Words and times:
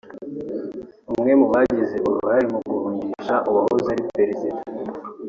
umwe 1.13 1.31
mu 1.39 1.45
bagize 1.53 1.95
uruhare 2.07 2.43
mu 2.53 2.59
guhungisha 2.69 3.35
uwahoze 3.49 3.87
ari 3.93 4.03
Perezida 4.15 4.59